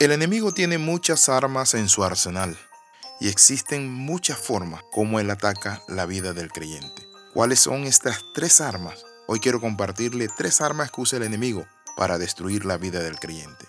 [0.00, 2.58] El enemigo tiene muchas armas en su arsenal
[3.20, 7.06] y existen muchas formas como él ataca la vida del creyente.
[7.34, 9.04] ¿Cuáles son estas tres armas?
[9.28, 11.66] Hoy quiero compartirle tres armas que usa el enemigo
[11.98, 13.66] para destruir la vida del creyente.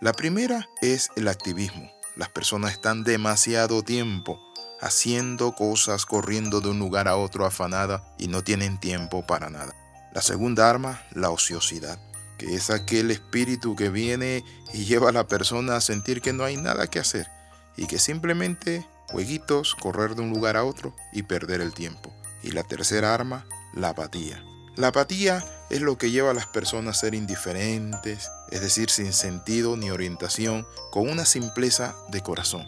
[0.00, 1.90] La primera es el activismo.
[2.14, 4.38] Las personas están demasiado tiempo
[4.80, 9.74] haciendo cosas, corriendo de un lugar a otro afanada y no tienen tiempo para nada.
[10.12, 11.98] La segunda arma, la ociosidad
[12.38, 16.44] que es aquel espíritu que viene y lleva a la persona a sentir que no
[16.44, 17.28] hay nada que hacer
[17.76, 22.12] y que simplemente jueguitos, correr de un lugar a otro y perder el tiempo.
[22.42, 24.42] Y la tercera arma, la apatía.
[24.76, 29.12] La apatía es lo que lleva a las personas a ser indiferentes, es decir, sin
[29.12, 32.66] sentido ni orientación, con una simpleza de corazón.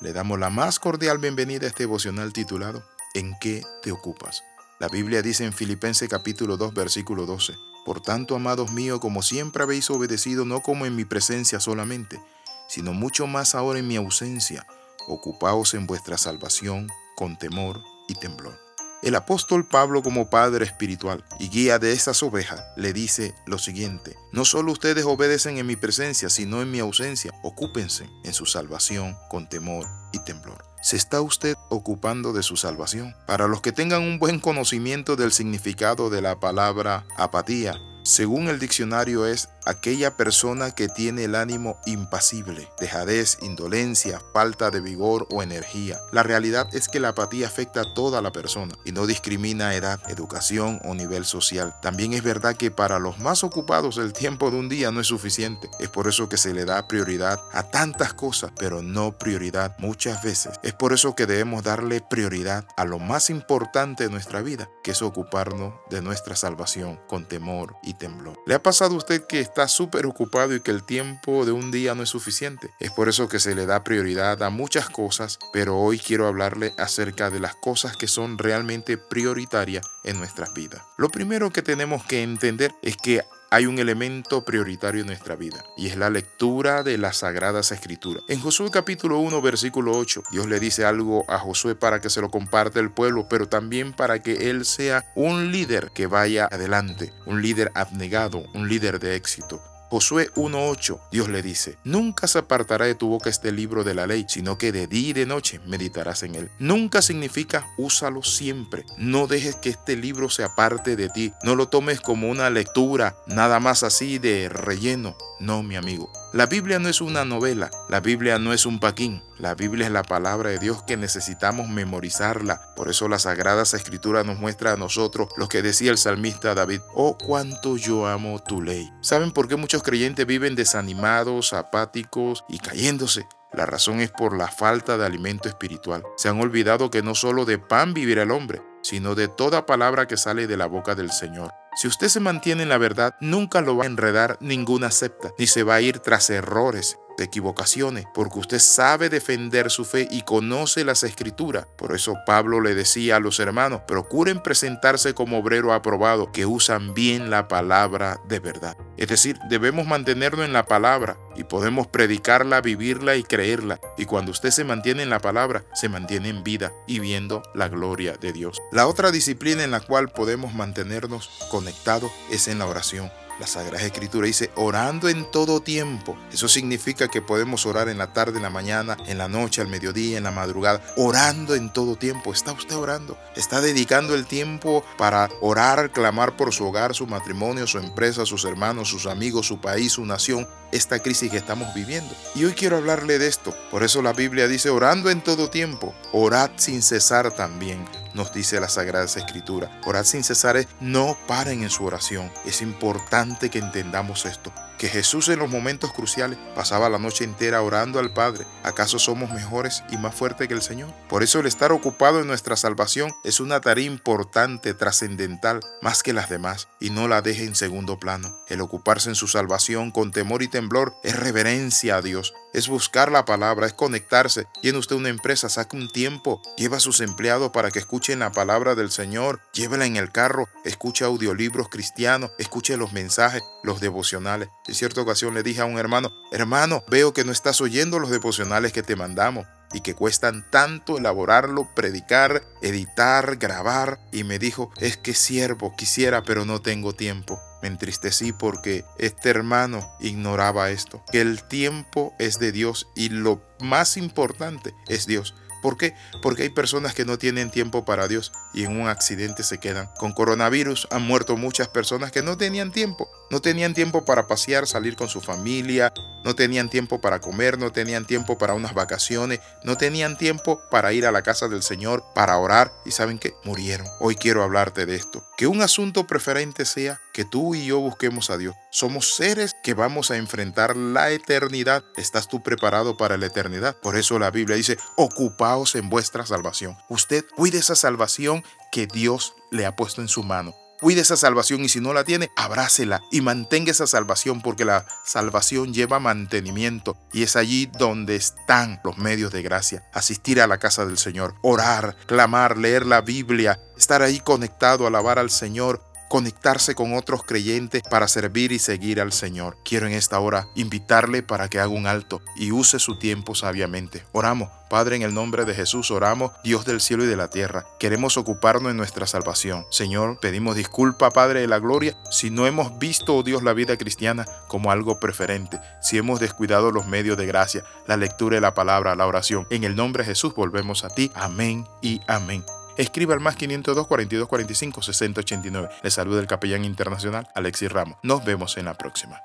[0.00, 2.84] Le damos la más cordial bienvenida a este devocional titulado
[3.14, 4.42] ¿En qué te ocupas?
[4.78, 9.62] La Biblia dice en Filipenses capítulo 2 versículo 12, por tanto, amados míos, como siempre
[9.62, 12.20] habéis obedecido, no como en mi presencia solamente,
[12.68, 14.66] sino mucho más ahora en mi ausencia,
[15.08, 18.58] ocupaos en vuestra salvación con temor y temblor.
[19.02, 24.14] El apóstol Pablo como padre espiritual y guía de esas ovejas le dice lo siguiente,
[24.30, 29.16] no solo ustedes obedecen en mi presencia, sino en mi ausencia, ocúpense en su salvación
[29.30, 30.69] con temor y temblor.
[30.82, 33.14] ¿Se está usted ocupando de su salvación?
[33.26, 38.58] Para los que tengan un buen conocimiento del significado de la palabra apatía, según el
[38.58, 45.42] diccionario es aquella persona que tiene el ánimo impasible, dejadez, indolencia, falta de vigor o
[45.42, 45.98] energía.
[46.12, 50.00] La realidad es que la apatía afecta a toda la persona y no discrimina edad,
[50.08, 51.74] educación o nivel social.
[51.82, 55.06] También es verdad que para los más ocupados el tiempo de un día no es
[55.06, 55.70] suficiente.
[55.78, 60.22] Es por eso que se le da prioridad a tantas cosas, pero no prioridad muchas
[60.22, 60.58] veces.
[60.62, 64.92] Es por eso que debemos darle prioridad a lo más importante de nuestra vida, que
[64.92, 68.38] es ocuparnos de nuestra salvación con temor y temblor.
[68.46, 71.72] ¿Le ha pasado a usted que está súper ocupado y que el tiempo de un
[71.72, 72.70] día no es suficiente.
[72.78, 76.72] Es por eso que se le da prioridad a muchas cosas, pero hoy quiero hablarle
[76.78, 80.82] acerca de las cosas que son realmente prioritarias en nuestras vidas.
[80.98, 85.64] Lo primero que tenemos que entender es que hay un elemento prioritario en nuestra vida
[85.76, 88.22] y es la lectura de las sagradas escrituras.
[88.28, 92.20] En Josué capítulo 1 versículo 8, Dios le dice algo a Josué para que se
[92.20, 97.12] lo comparte el pueblo, pero también para que él sea un líder que vaya adelante,
[97.26, 99.60] un líder abnegado, un líder de éxito.
[99.90, 104.06] Josué 1.8, Dios le dice, Nunca se apartará de tu boca este libro de la
[104.06, 106.50] ley, sino que de día y de noche meditarás en él.
[106.60, 108.84] Nunca significa úsalo siempre.
[108.98, 111.32] No dejes que este libro se aparte de ti.
[111.42, 115.16] No lo tomes como una lectura, nada más así de relleno.
[115.40, 116.12] No, mi amigo.
[116.32, 119.92] La Biblia no es una novela, la Biblia no es un paquín, la Biblia es
[119.92, 122.72] la palabra de Dios que necesitamos memorizarla.
[122.76, 126.82] Por eso las sagradas escrituras nos muestra a nosotros lo que decía el salmista David,
[126.94, 128.88] oh cuánto yo amo tu ley.
[129.00, 133.26] ¿Saben por qué muchos creyentes viven desanimados, apáticos y cayéndose?
[133.52, 136.04] La razón es por la falta de alimento espiritual.
[136.16, 140.06] Se han olvidado que no solo de pan vivirá el hombre, sino de toda palabra
[140.06, 141.50] que sale de la boca del Señor.
[141.80, 145.46] Si usted se mantiene en la verdad, nunca lo va a enredar ninguna secta, ni
[145.46, 150.84] se va a ir tras errores, equivocaciones, porque usted sabe defender su fe y conoce
[150.84, 151.66] las escrituras.
[151.76, 156.94] Por eso Pablo le decía a los hermanos, procuren presentarse como obrero aprobado, que usan
[156.94, 158.76] bien la palabra de verdad.
[158.96, 163.80] Es decir, debemos mantenernos en la palabra y podemos predicarla, vivirla y creerla.
[163.96, 167.68] Y cuando usted se mantiene en la palabra, se mantiene en vida y viendo la
[167.68, 168.60] gloria de Dios.
[168.72, 173.10] La otra disciplina en la cual podemos mantenernos conectados es en la oración.
[173.40, 176.14] La Sagrada Escritura dice orando en todo tiempo.
[176.30, 179.68] Eso significa que podemos orar en la tarde, en la mañana, en la noche, al
[179.68, 180.82] mediodía, en la madrugada.
[180.98, 182.34] Orando en todo tiempo.
[182.34, 183.16] ¿Está usted orando?
[183.34, 188.44] ¿Está dedicando el tiempo para orar, clamar por su hogar, su matrimonio, su empresa, sus
[188.44, 190.46] hermanos, sus amigos, su país, su nación?
[190.70, 192.14] Esta crisis que estamos viviendo.
[192.34, 193.54] Y hoy quiero hablarle de esto.
[193.70, 195.94] Por eso la Biblia dice orando en todo tiempo.
[196.12, 199.80] Orad sin cesar también nos dice la Sagrada Escritura.
[199.84, 200.50] Orad sin cesar
[200.80, 202.30] no paren en su oración.
[202.44, 207.60] Es importante que entendamos esto que Jesús en los momentos cruciales pasaba la noche entera
[207.60, 208.46] orando al Padre.
[208.62, 210.90] ¿Acaso somos mejores y más fuertes que el Señor?
[211.06, 216.14] Por eso el estar ocupado en nuestra salvación es una tarea importante, trascendental, más que
[216.14, 218.34] las demás, y no la deje en segundo plano.
[218.48, 223.10] El ocuparse en su salvación con temor y temblor es reverencia a Dios, es buscar
[223.10, 224.46] la palabra, es conectarse.
[224.62, 228.32] Tiene usted una empresa, saque un tiempo, lleva a sus empleados para que escuchen la
[228.32, 234.48] palabra del Señor, llévela en el carro, escuche audiolibros cristianos, escuche los mensajes, los devocionales.
[234.66, 238.10] En cierta ocasión le dije a un hermano, hermano, veo que no estás oyendo los
[238.10, 244.00] devocionales que te mandamos y que cuestan tanto elaborarlo, predicar, editar, grabar.
[244.12, 247.40] Y me dijo, es que siervo, quisiera, pero no tengo tiempo.
[247.62, 253.42] Me entristecí porque este hermano ignoraba esto, que el tiempo es de Dios y lo
[253.60, 255.34] más importante es Dios.
[255.60, 255.94] ¿Por qué?
[256.22, 259.90] Porque hay personas que no tienen tiempo para Dios y en un accidente se quedan.
[259.98, 263.08] Con coronavirus han muerto muchas personas que no tenían tiempo.
[263.30, 265.92] No tenían tiempo para pasear, salir con su familia,
[266.24, 270.92] no tenían tiempo para comer, no tenían tiempo para unas vacaciones, no tenían tiempo para
[270.92, 273.86] ir a la casa del Señor, para orar y saben que murieron.
[274.00, 275.24] Hoy quiero hablarte de esto.
[275.36, 278.54] Que un asunto preferente sea que tú y yo busquemos a Dios.
[278.70, 281.84] Somos seres que vamos a enfrentar la eternidad.
[281.96, 283.76] ¿Estás tú preparado para la eternidad?
[283.80, 286.76] Por eso la Biblia dice, ocupaos en vuestra salvación.
[286.88, 290.54] Usted cuide esa salvación que Dios le ha puesto en su mano.
[290.80, 294.86] Cuide esa salvación y si no la tiene, abrácela y mantenga esa salvación porque la
[295.04, 299.84] salvación lleva mantenimiento y es allí donde están los medios de gracia.
[299.92, 305.18] Asistir a la casa del Señor, orar, clamar, leer la Biblia, estar ahí conectado, alabar
[305.18, 309.56] al Señor, conectarse con otros creyentes para servir y seguir al Señor.
[309.64, 314.04] Quiero en esta hora invitarle para que haga un alto y use su tiempo sabiamente.
[314.10, 314.50] Oramos.
[314.68, 317.64] Padre, en el nombre de Jesús oramos, Dios del cielo y de la tierra.
[317.78, 319.66] Queremos ocuparnos en nuestra salvación.
[319.70, 323.76] Señor, pedimos disculpa, Padre de la gloria, si no hemos visto, oh Dios, la vida
[323.76, 328.54] cristiana como algo preferente, si hemos descuidado los medios de gracia, la lectura de la
[328.54, 329.46] palabra, la oración.
[329.50, 331.10] En el nombre de Jesús volvemos a ti.
[331.14, 332.44] Amén y amén.
[332.80, 335.68] Escriba al más 502 42 45 60 89.
[335.82, 337.98] Le saluda el capellán internacional Alexis Ramos.
[338.02, 339.20] Nos vemos en la próxima.